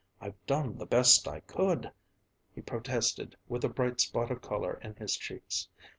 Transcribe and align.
I've 0.19 0.43
done 0.47 0.79
the 0.79 0.87
best 0.87 1.27
I 1.27 1.41
could," 1.41 1.91
he 2.55 2.61
protested 2.61 3.35
with 3.47 3.63
a 3.63 3.69
bright 3.69 4.01
spot 4.01 4.31
of 4.31 4.41
color 4.41 4.79
in 4.81 4.95
his 4.95 5.15
cheeks. 5.15 5.67